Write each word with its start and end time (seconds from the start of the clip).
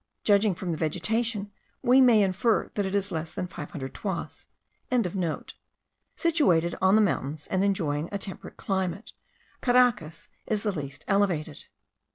Judging 0.23 0.55
from 0.55 0.71
the 0.71 0.79
vegetation, 0.79 1.51
we 1.83 2.01
may 2.01 2.23
infer 2.23 2.71
that 2.73 2.87
it 2.87 2.95
is 2.95 3.11
less 3.11 3.31
than 3.35 3.45
500 3.45 3.93
toises.) 3.93 4.47
situated 6.15 6.73
on 6.81 6.95
the 6.95 7.01
mountains, 7.01 7.45
and 7.45 7.63
enjoying 7.63 8.09
a 8.11 8.17
temperate 8.17 8.57
climate, 8.57 9.11
Caracas 9.61 10.27
is 10.47 10.63
the 10.63 10.71
least 10.71 11.05
elevated. 11.07 11.65